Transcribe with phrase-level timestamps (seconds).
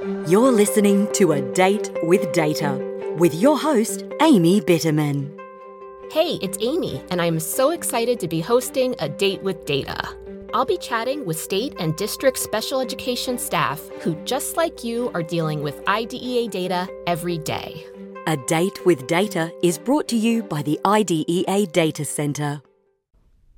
[0.00, 2.78] You're listening to A Date with Data
[3.18, 5.36] with your host, Amy Bitterman.
[6.12, 10.08] Hey, it's Amy, and I'm so excited to be hosting A Date with Data.
[10.54, 15.22] I'll be chatting with state and district special education staff who, just like you, are
[15.22, 17.84] dealing with IDEA data every day.
[18.28, 22.62] A Date with Data is brought to you by the IDEA Data Center.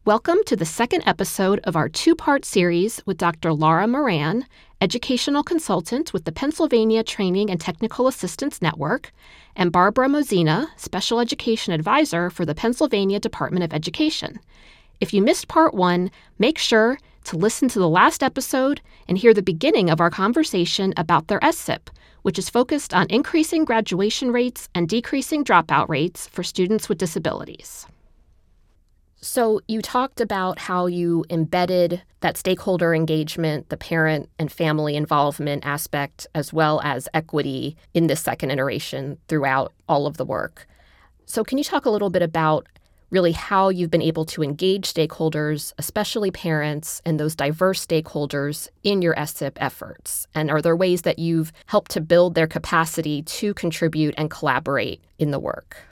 [0.07, 3.53] Welcome to the second episode of our two part series with Dr.
[3.53, 4.47] Laura Moran,
[4.81, 9.13] educational consultant with the Pennsylvania Training and Technical Assistance Network,
[9.55, 14.41] and Barbara Mozina, special education advisor for the Pennsylvania Department of Education.
[14.99, 19.35] If you missed part one, make sure to listen to the last episode and hear
[19.35, 21.89] the beginning of our conversation about their SSIP,
[22.23, 27.87] which is focused on increasing graduation rates and decreasing dropout rates for students with disabilities.
[29.23, 35.67] So, you talked about how you embedded that stakeholder engagement, the parent and family involvement
[35.67, 40.67] aspect, as well as equity in this second iteration throughout all of the work.
[41.27, 42.67] So, can you talk a little bit about
[43.11, 49.03] really how you've been able to engage stakeholders, especially parents and those diverse stakeholders, in
[49.03, 50.27] your SSIP efforts?
[50.35, 55.05] And are there ways that you've helped to build their capacity to contribute and collaborate
[55.19, 55.90] in the work?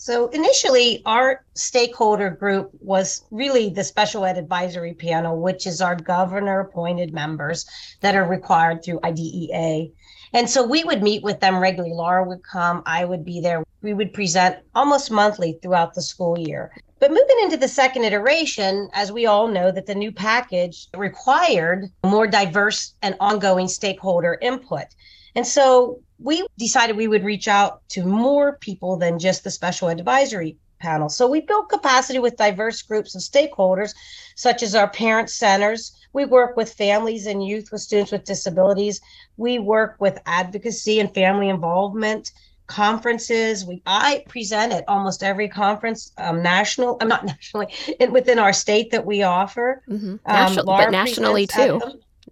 [0.00, 5.96] So initially, our stakeholder group was really the Special Ed Advisory Panel, which is our
[5.96, 7.66] governor appointed members
[8.00, 9.88] that are required through IDEA.
[10.32, 11.96] And so we would meet with them regularly.
[11.96, 13.64] Laura would come, I would be there.
[13.82, 16.70] We would present almost monthly throughout the school year.
[17.00, 21.90] But moving into the second iteration, as we all know, that the new package required
[22.04, 24.86] more diverse and ongoing stakeholder input.
[25.34, 29.88] And so we decided we would reach out to more people than just the special
[29.88, 31.08] advisory panel.
[31.08, 33.94] So we built capacity with diverse groups of stakeholders,
[34.34, 35.96] such as our parent centers.
[36.12, 39.00] We work with families and youth with students with disabilities.
[39.36, 42.32] We work with advocacy and family involvement
[42.66, 43.64] conferences.
[43.64, 46.98] We I present at almost every conference, um, national.
[47.00, 47.72] I'm not nationally
[48.10, 49.82] within our state that we offer.
[49.88, 50.16] Mm-hmm.
[50.26, 51.80] National, um, but nationally too.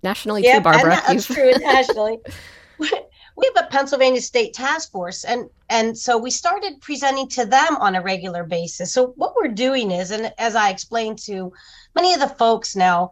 [0.02, 1.00] Nationally yeah, too, Barbara.
[1.08, 2.18] And that's true nationally
[3.36, 7.76] we have a Pennsylvania State Task Force, and and so we started presenting to them
[7.76, 8.92] on a regular basis.
[8.92, 11.52] So what we're doing is, and as I explained to
[11.94, 13.10] many of the folks now,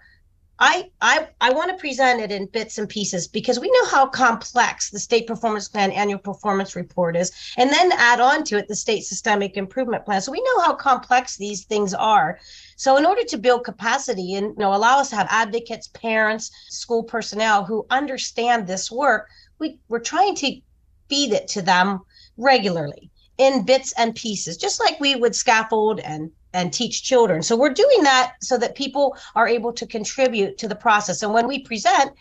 [0.59, 4.07] I I I want to present it in bits and pieces because we know how
[4.07, 8.69] complex the state performance plan annual performance report is, and then add on to it
[8.69, 10.23] the state systemic improvement plan.
[10.23, 12.39] So we know how complex these things are.
[12.77, 16.51] So in order to build capacity and you know allow us to have advocates, parents,
[16.69, 20.61] school personnel who understand this work we, we're trying to
[21.09, 22.01] feed it to them
[22.37, 27.43] regularly in bits and pieces, just like we would scaffold and and teach children.
[27.43, 31.25] So we're doing that so that people are able to contribute to the process.
[31.25, 32.12] And when we present,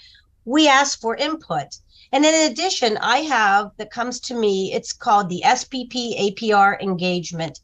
[0.46, 1.68] we ask for input.
[2.12, 7.60] And in addition, I have that comes to me, it's called the SPP APR engagement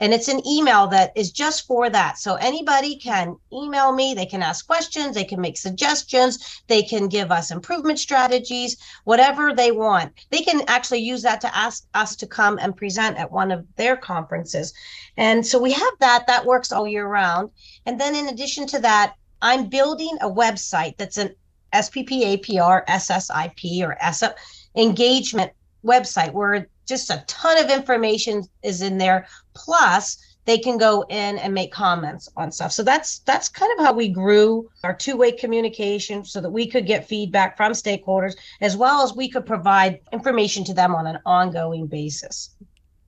[0.00, 2.18] and it's an email that is just for that.
[2.18, 4.14] So anybody can email me.
[4.14, 5.14] They can ask questions.
[5.14, 6.62] They can make suggestions.
[6.66, 10.12] They can give us improvement strategies whatever they want.
[10.30, 13.66] They can actually use that to ask us to come and present at one of
[13.76, 14.72] their conferences.
[15.16, 16.26] And so we have that.
[16.26, 17.50] That works all year round.
[17.86, 21.34] And then in addition to that i'm building a website that's an
[21.74, 24.34] spp apr ssip or SSIP
[24.76, 25.52] engagement
[25.84, 29.26] website where just a ton of information is in there.
[29.54, 32.72] Plus they can go in and make comments on stuff.
[32.72, 36.86] So that's that's kind of how we grew our two-way communication so that we could
[36.86, 41.18] get feedback from stakeholders as well as we could provide information to them on an
[41.26, 42.56] ongoing basis.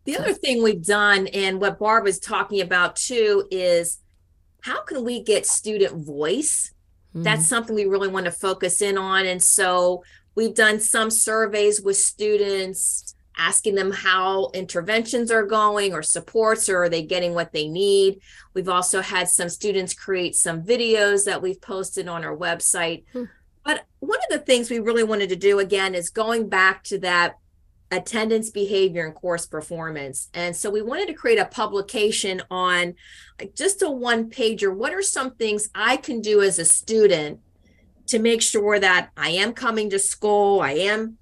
[0.04, 4.00] The other thing we've done and what barb is talking about too is
[4.60, 6.74] how can we get student voice?
[7.10, 7.24] Mm-hmm.
[7.24, 9.26] that's something we really want to focus in on.
[9.26, 10.04] And so
[10.36, 16.84] we've done some surveys with students asking them how interventions are going or supports or
[16.84, 18.20] are they getting what they need?
[18.52, 23.04] We've also had some students create some videos that we've posted on our website.
[23.12, 23.24] Hmm.
[23.64, 26.98] but one of the things we really wanted to do again is going back to
[26.98, 27.36] that
[27.90, 30.28] attendance behavior and course performance.
[30.34, 32.94] And so we wanted to create a publication on
[33.40, 34.74] like just a one pager.
[34.74, 37.40] What are some things i can do as a student
[38.10, 41.16] to make sure that i am coming to school i am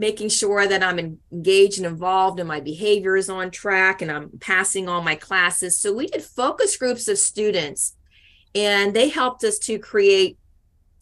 [0.00, 4.30] making sure that I'm engaged and involved and my behavior is on track and I'm
[4.40, 5.76] passing all my classes.
[5.76, 7.96] So we did focus groups of students
[8.54, 10.38] and they helped us to create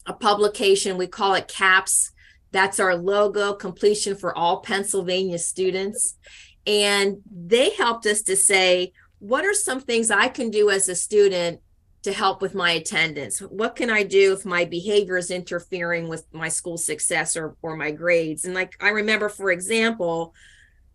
[0.05, 0.97] a publication.
[0.97, 2.11] We call it CAPS.
[2.51, 6.17] That's our logo, completion for all Pennsylvania students.
[6.67, 10.95] And they helped us to say, what are some things I can do as a
[10.95, 11.61] student
[12.03, 13.39] to help with my attendance?
[13.39, 17.75] What can I do if my behavior is interfering with my school success or, or
[17.75, 18.45] my grades?
[18.45, 20.33] And like I remember, for example,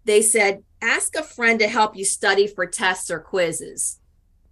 [0.05, 4.01] they said, ask a friend to help you study for tests or quizzes.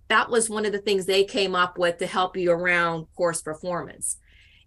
[0.08, 3.40] That was one of the things they came up with to help you around course
[3.40, 4.18] performance.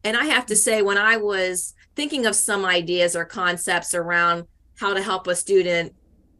[0.04, 4.46] And I have to say, when I was thinking of some ideas or concepts around
[4.80, 5.94] how to help a student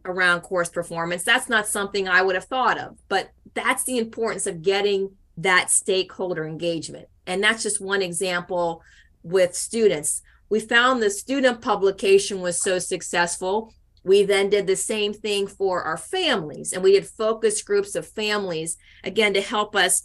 [0.06, 2.98] around course performance, that's not something I would have thought of.
[3.10, 7.08] But that's the importance of getting that stakeholder engagement.
[7.28, 8.82] And that's just one example
[9.24, 10.22] with students.
[10.50, 13.74] We found the student publication was so successful.
[14.04, 18.08] We then did the same thing for our families, and we did focus groups of
[18.08, 20.04] families again to help us.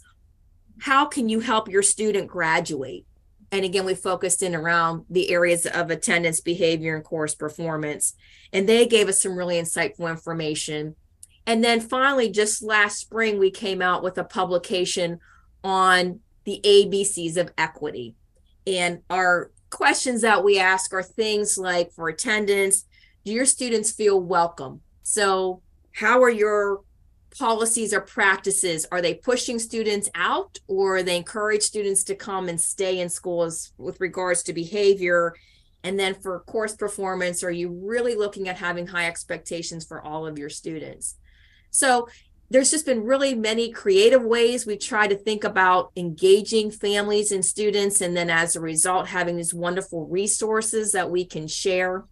[0.79, 3.05] How can you help your student graduate?
[3.51, 8.15] And again, we focused in around the areas of attendance, behavior, and course performance.
[8.51, 10.95] And they gave us some really insightful information
[11.47, 15.19] and then finally, just last spring, we came out with a publication
[15.63, 18.15] on the ABCs of equity.
[18.67, 22.85] And our questions that we ask are things like for attendance,
[23.25, 24.81] do your students feel welcome?
[25.03, 25.61] So,
[25.93, 26.81] how are your
[27.37, 28.85] policies or practices?
[28.91, 33.73] Are they pushing students out or they encourage students to come and stay in schools
[33.77, 35.35] with regards to behavior?
[35.83, 40.27] And then for course performance, are you really looking at having high expectations for all
[40.27, 41.15] of your students?
[41.71, 42.07] So
[42.51, 47.43] there's just been really many creative ways we try to think about engaging families and
[47.43, 52.03] students and then as a result having these wonderful resources that we can share.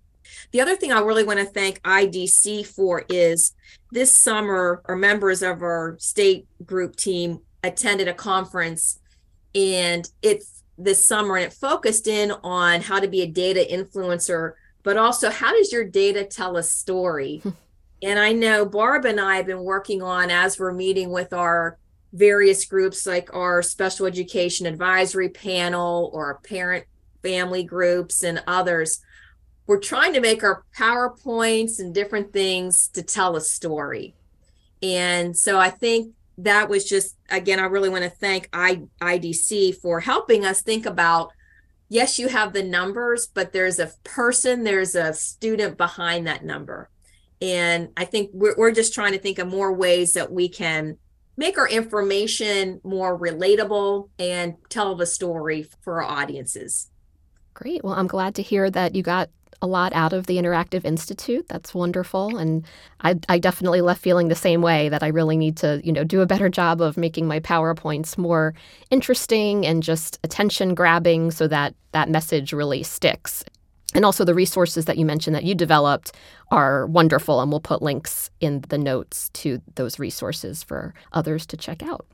[0.52, 3.54] The other thing i really want to thank idc for is
[3.92, 9.00] this summer our members of our state group team attended a conference
[9.56, 14.54] and it's this summer and it focused in on how to be a data influencer
[14.84, 17.42] but also how does your data tell a story
[18.01, 21.78] And I know Barb and I have been working on as we're meeting with our
[22.13, 26.86] various groups like our special education advisory panel or our parent
[27.22, 29.01] family groups and others.
[29.68, 34.16] We're trying to make our PowerPoints and different things to tell a story.
[34.81, 40.00] And so I think that was just, again, I really want to thank IDC for
[40.00, 41.34] helping us think about
[41.90, 46.90] yes, you have the numbers, but there's a person, there's a student behind that number
[47.41, 50.97] and I think we're, we're just trying to think of more ways that we can
[51.38, 56.91] make our information more relatable and tell the story for our audiences.
[57.53, 57.83] Great.
[57.83, 59.30] Well, I'm glad to hear that you got
[59.62, 61.47] a lot out of the Interactive Institute.
[61.50, 62.38] That's wonderful.
[62.38, 62.65] And
[63.01, 66.06] I, I, definitely left feeling the same way that I really need to, you know,
[66.06, 68.53] do a better job of making my PowerPoints more
[68.89, 73.44] interesting and just attention grabbing so that that message really sticks.
[73.95, 76.12] And also, the resources that you mentioned that you developed
[76.51, 81.57] are wonderful, and we'll put links in the notes to those resources for others to
[81.57, 82.06] check out.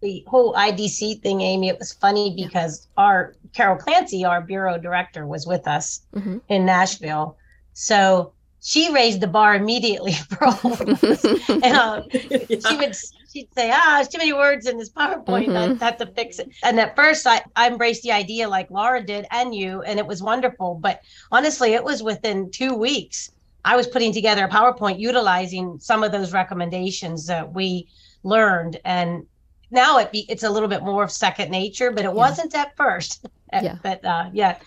[0.00, 3.04] The whole IDC thing, Amy, it was funny because yeah.
[3.04, 6.38] our Carol Clancy, our bureau director, was with us mm-hmm.
[6.48, 7.36] in Nashville.
[7.74, 8.32] So
[8.62, 11.24] she raised the bar immediately for all of us.
[11.48, 12.58] and, um, yeah.
[12.66, 12.96] She would
[13.32, 15.48] she'd say, ah, there's too many words in this PowerPoint.
[15.48, 15.82] Mm-hmm.
[15.82, 16.50] I have to fix it.
[16.62, 20.06] And at first, I, I embraced the idea like Laura did and you, and it
[20.06, 20.74] was wonderful.
[20.74, 23.30] But honestly, it was within two weeks.
[23.64, 27.88] I was putting together a PowerPoint utilizing some of those recommendations that we
[28.22, 28.80] learned.
[28.84, 29.26] And
[29.70, 32.12] now it be, it's a little bit more of second nature, but it yeah.
[32.12, 33.26] wasn't at first.
[33.52, 33.76] yeah.
[33.82, 34.58] But uh, yeah,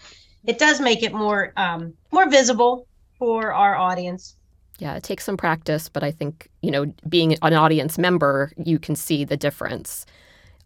[0.46, 4.36] it does make it more um, more visible for our audience.
[4.80, 8.80] Yeah, it takes some practice, but I think, you know, being an audience member, you
[8.80, 10.06] can see the difference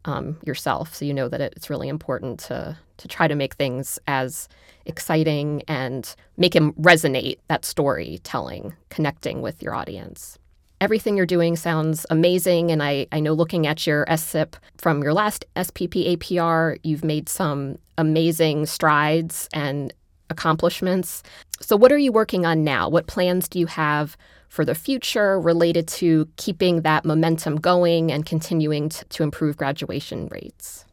[0.05, 0.95] um, yourself.
[0.95, 4.49] So you know that it's really important to to try to make things as
[4.87, 10.39] exciting and make them resonate, that storytelling, connecting with your audience.
[10.81, 12.71] Everything you're doing sounds amazing.
[12.71, 17.29] And I, I know looking at your SIP from your last SPP APR, you've made
[17.29, 19.93] some amazing strides and
[20.29, 21.23] accomplishments.
[21.61, 22.89] So, what are you working on now?
[22.89, 24.17] What plans do you have
[24.49, 30.27] for the future related to keeping that momentum going and continuing to, to improve graduation
[30.31, 30.85] rates?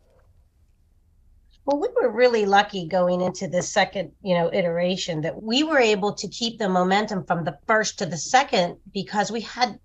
[1.65, 5.79] Well, we were really lucky going into the second, you know, iteration that we were
[5.79, 9.79] able to keep the momentum from the first to the second because we had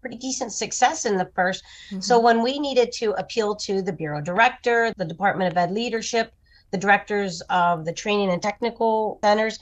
[0.00, 2.00] pretty decent success in the 1st mm-hmm.
[2.00, 6.32] So when we needed to appeal to the bureau director, the Department of Ed leadership,
[6.74, 9.60] the directors of the training and technical centers,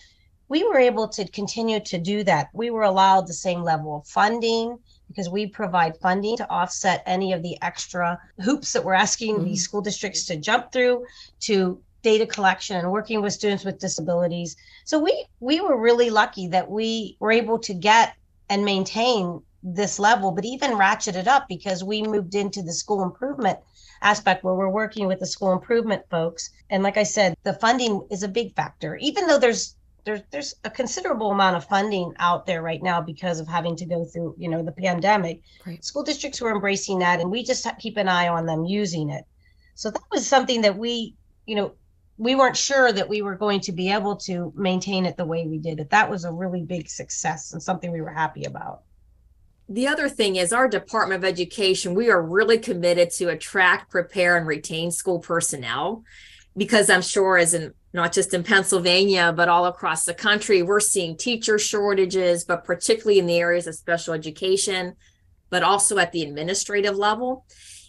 [0.49, 2.49] we were able to continue to do that.
[2.55, 4.79] We were allowed the same level of funding
[5.09, 9.45] because we provide funding to offset any of the extra hoops that we're asking mm-hmm.
[9.45, 11.05] these school districts to jump through
[11.41, 14.57] to data collection and working with students with disabilities.
[14.87, 18.15] So we we were really lucky that we were able to get
[18.49, 23.03] and maintain this level, but even ratchet it up because we moved into the school
[23.03, 23.59] improvement
[24.03, 26.51] aspect where we're working with the school improvement folks.
[26.71, 30.55] And like I said, the funding is a big factor, even though there's there's there's
[30.65, 34.35] a considerable amount of funding out there right now because of having to go through
[34.37, 35.85] you know the pandemic right.
[35.85, 39.25] school districts were embracing that and we just keep an eye on them using it
[39.75, 41.15] so that was something that we
[41.47, 41.73] you know
[42.19, 45.47] we weren't sure that we were going to be able to maintain it the way
[45.47, 48.83] we did it that was a really big success and something we were happy about
[49.69, 54.37] the other thing is our department of education we are really committed to attract prepare
[54.37, 56.03] and retain school personnel
[56.57, 60.81] because i'm sure as in not just in pennsylvania but all across the country we're
[60.81, 64.95] seeing teacher shortages but particularly in the areas of special education
[65.53, 67.45] but also at the administrative level.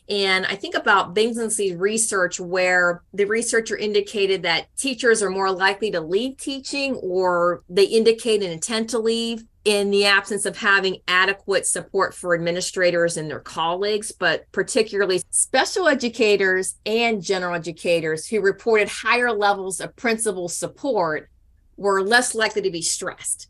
[0.10, 5.90] And I think about Billingsley's research where the researcher indicated that teachers are more likely
[5.92, 10.98] to leave teaching or they indicate an intent to leave in the absence of having
[11.08, 18.42] adequate support for administrators and their colleagues, but particularly special educators and general educators who
[18.42, 21.30] reported higher levels of principal support
[21.78, 23.48] were less likely to be stressed.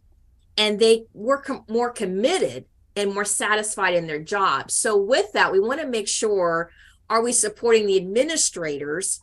[0.55, 2.65] And they were com- more committed
[2.95, 4.75] and more satisfied in their jobs.
[4.75, 6.69] So, with that, we want to make sure
[7.09, 9.21] are we supporting the administrators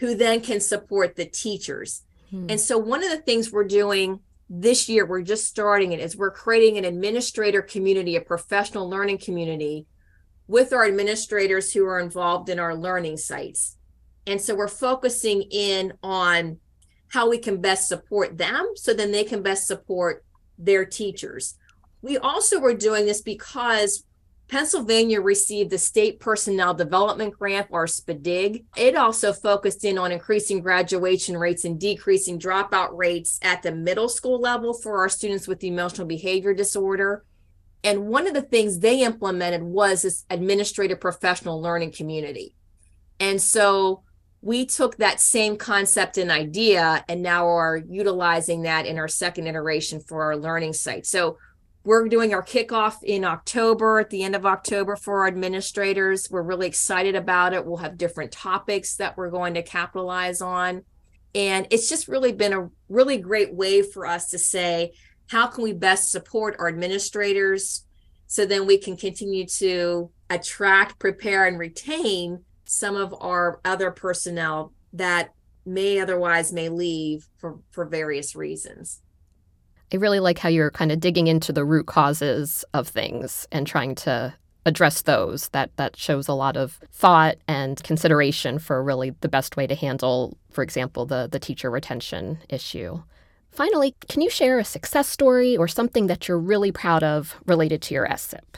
[0.00, 2.02] who then can support the teachers?
[2.30, 2.46] Hmm.
[2.48, 6.16] And so, one of the things we're doing this year, we're just starting it, is
[6.16, 9.86] we're creating an administrator community, a professional learning community
[10.46, 13.76] with our administrators who are involved in our learning sites.
[14.26, 16.58] And so, we're focusing in on
[17.08, 20.24] how we can best support them so then they can best support
[20.58, 21.56] their teachers.
[22.02, 24.04] We also were doing this because
[24.48, 28.64] Pennsylvania received the State Personnel Development Grant, or SPDIG.
[28.76, 34.08] It also focused in on increasing graduation rates and decreasing dropout rates at the middle
[34.08, 37.24] school level for our students with emotional behavior disorder.
[37.82, 42.54] And one of the things they implemented was this administrative professional learning community.
[43.20, 44.02] And so
[44.40, 49.46] we took that same concept and idea and now are utilizing that in our second
[49.46, 51.06] iteration for our learning site.
[51.06, 51.38] So
[51.84, 56.28] we're doing our kickoff in October, at the end of October for our administrators.
[56.30, 57.64] We're really excited about it.
[57.64, 60.82] We'll have different topics that we're going to capitalize on.
[61.34, 64.92] And it's just really been a really great way for us to say,
[65.28, 67.84] how can we best support our administrators
[68.26, 74.72] so then we can continue to attract, prepare, and retain some of our other personnel
[74.92, 75.30] that
[75.66, 79.00] may otherwise may leave for, for various reasons.
[79.94, 83.64] I really like how you're kind of digging into the root causes of things and
[83.64, 84.34] trying to
[84.66, 85.50] address those.
[85.50, 89.74] That that shows a lot of thought and consideration for really the best way to
[89.76, 93.04] handle, for example, the the teacher retention issue.
[93.52, 97.80] Finally, can you share a success story or something that you're really proud of related
[97.82, 98.56] to your SSIP?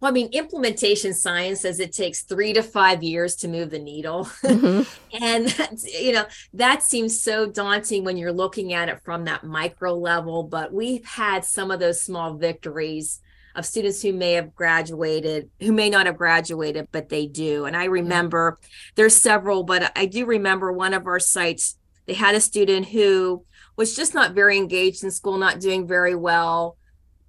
[0.00, 3.78] Well, I mean, implementation science says it takes three to five years to move the
[3.78, 4.24] needle.
[4.42, 4.82] Mm-hmm.
[5.22, 9.94] and, you know, that seems so daunting when you're looking at it from that micro
[9.94, 10.42] level.
[10.42, 13.20] But we've had some of those small victories
[13.54, 17.66] of students who may have graduated, who may not have graduated, but they do.
[17.66, 18.58] And I remember
[18.94, 21.76] there's several, but I do remember one of our sites,
[22.06, 23.44] they had a student who
[23.76, 26.78] was just not very engaged in school, not doing very well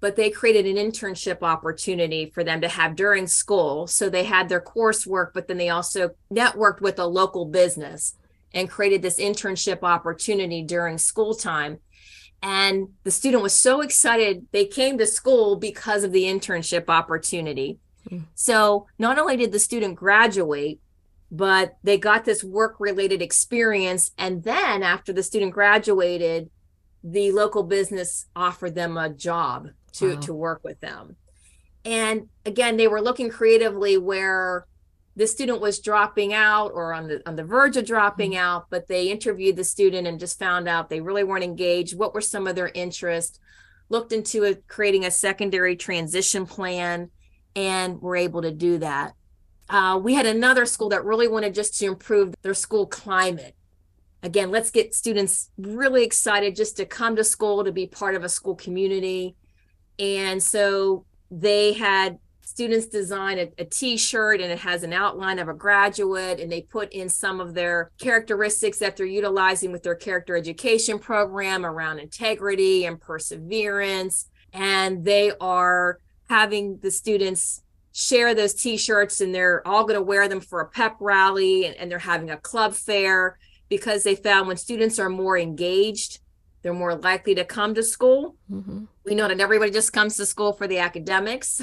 [0.02, 3.86] but they created an internship opportunity for them to have during school.
[3.86, 8.16] So they had their coursework, but then they also networked with a local business
[8.52, 11.78] and created this internship opportunity during school time.
[12.42, 17.78] And the student was so excited they came to school because of the internship opportunity.
[18.10, 18.24] Mm.
[18.34, 20.80] So not only did the student graduate,
[21.30, 24.10] but they got this work related experience.
[24.18, 26.50] And then after the student graduated,
[27.04, 30.20] the local business offered them a job to wow.
[30.20, 31.16] to work with them.
[31.84, 34.66] And again they were looking creatively where
[35.14, 38.40] the student was dropping out or on the on the verge of dropping mm-hmm.
[38.40, 41.96] out but they interviewed the student and just found out they really weren't engaged.
[41.96, 43.38] What were some of their interests?
[43.88, 47.10] Looked into a, creating a secondary transition plan
[47.54, 49.12] and were able to do that.
[49.68, 53.54] Uh, we had another school that really wanted just to improve their school climate.
[54.22, 58.24] Again let's get students really excited just to come to school to be part of
[58.24, 59.36] a school community
[59.98, 62.18] and so they had
[62.52, 66.60] students design a a t-shirt and it has an outline of a graduate and they
[66.60, 71.98] put in some of their characteristics that they're utilizing with their character education program around
[71.98, 74.28] integrity and perseverance.
[74.52, 80.28] And they are having the students share those t-shirts and they're all going to wear
[80.28, 84.46] them for a pep rally and, and they're having a club fair because they found
[84.46, 86.18] when students are more engaged
[86.62, 88.36] they're more likely to come to school.
[88.50, 88.84] Mm-hmm.
[89.04, 91.60] We know that everybody just comes to school for the academics.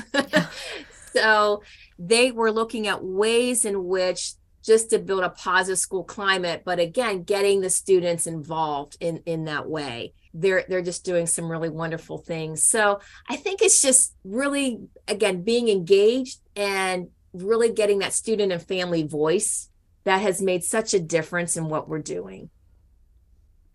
[1.13, 1.63] so
[1.98, 6.79] they were looking at ways in which just to build a positive school climate but
[6.79, 11.70] again getting the students involved in in that way they're they're just doing some really
[11.70, 18.13] wonderful things so i think it's just really again being engaged and really getting that
[18.13, 19.70] student and family voice
[20.03, 22.50] that has made such a difference in what we're doing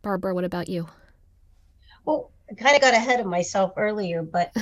[0.02, 0.86] barbara what about you
[2.04, 4.54] well i kind of got ahead of myself earlier but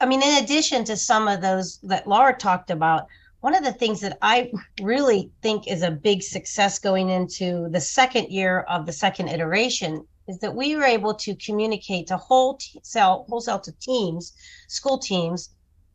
[0.00, 3.06] i mean in addition to some of those that laura talked about
[3.40, 4.50] one of the things that I
[4.82, 10.06] really think is a big success going into the second year of the second iteration
[10.26, 14.32] is that we were able to communicate to whole wholesale wholesale to teams,
[14.66, 15.50] school teams,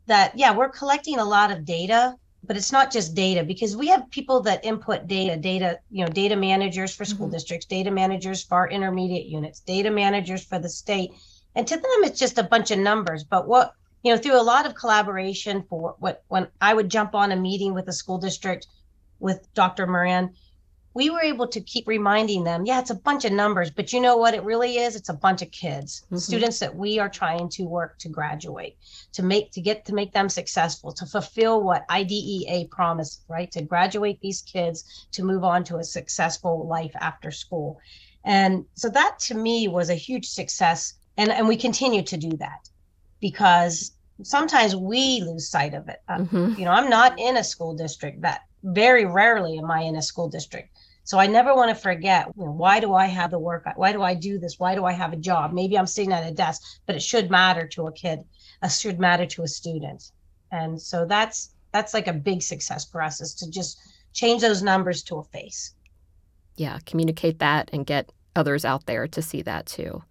[0.07, 3.87] that yeah, we're collecting a lot of data, but it's not just data because we
[3.87, 7.35] have people that input data, data, you know, data managers for school mm-hmm.
[7.35, 11.11] districts, data managers for our intermediate units, data managers for the state.
[11.55, 13.23] And to them, it's just a bunch of numbers.
[13.23, 13.73] But what
[14.03, 17.37] you know, through a lot of collaboration for what when I would jump on a
[17.37, 18.67] meeting with a school district
[19.19, 19.87] with Dr.
[19.87, 20.33] Moran,
[20.93, 23.99] we were able to keep reminding them, yeah, it's a bunch of numbers, but you
[23.99, 24.95] know what it really is?
[24.95, 26.17] It's a bunch of kids, mm-hmm.
[26.17, 28.77] students that we are trying to work to graduate,
[29.13, 33.51] to make to get to make them successful, to fulfill what IDEA promised, right?
[33.51, 37.79] To graduate these kids to move on to a successful life after school.
[38.23, 40.93] And so that to me was a huge success.
[41.17, 42.69] And, and we continue to do that
[43.19, 43.91] because
[44.23, 46.01] sometimes we lose sight of it.
[46.07, 46.59] Uh, mm-hmm.
[46.59, 50.01] You know, I'm not in a school district that very rarely am I in a
[50.01, 50.72] school district.
[51.03, 53.65] So I never want to forget you know, why do I have the work?
[53.75, 54.57] Why do I do this?
[54.57, 55.51] Why do I have a job?
[55.51, 58.19] Maybe I'm sitting at a desk, but it should matter to a kid.
[58.61, 60.11] It should matter to a student.
[60.51, 63.79] And so that's that's like a big success for us is to just
[64.13, 65.73] change those numbers to a face.
[66.55, 70.03] Yeah, communicate that and get others out there to see that too.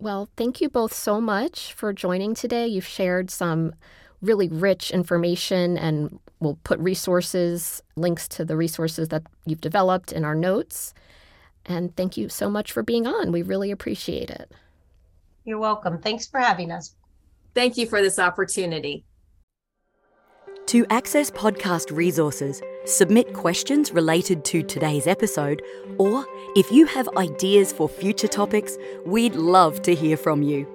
[0.00, 2.66] Well, thank you both so much for joining today.
[2.66, 3.74] You've shared some
[4.20, 10.24] really rich information and we'll put resources, links to the resources that you've developed in
[10.24, 10.94] our notes.
[11.66, 13.32] And thank you so much for being on.
[13.32, 14.52] We really appreciate it.
[15.44, 15.98] You're welcome.
[15.98, 16.94] Thanks for having us.
[17.54, 19.04] Thank you for this opportunity.
[20.66, 25.62] To access podcast resources, submit questions related to today's episode,
[25.96, 26.26] or
[26.56, 28.76] if you have ideas for future topics,
[29.06, 30.66] we'd love to hear from you.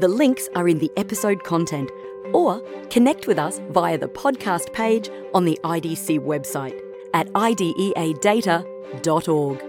[0.00, 1.88] The links are in the episode content,
[2.32, 2.60] or
[2.90, 6.80] connect with us via the podcast page on the IDC website
[7.14, 9.67] at ideadata.org.